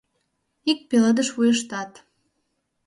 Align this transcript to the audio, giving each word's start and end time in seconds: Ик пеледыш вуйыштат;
Ик 0.71 0.79
пеледыш 0.89 1.29
вуйыштат; 1.35 1.91